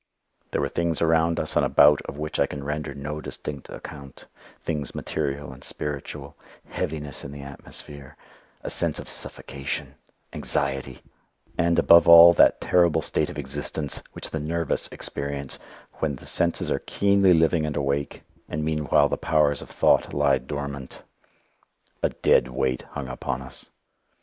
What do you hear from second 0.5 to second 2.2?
were things around us and about of